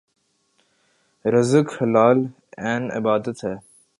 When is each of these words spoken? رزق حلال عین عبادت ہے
رزق 1.25 1.67
حلال 1.81 2.19
عین 2.57 2.83
عبادت 2.91 3.37
ہے 3.45 3.55